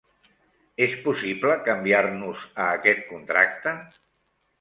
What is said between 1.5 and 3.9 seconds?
canviar-nos a aquest contracte?